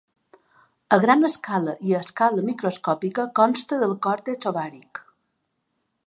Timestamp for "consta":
3.41-3.79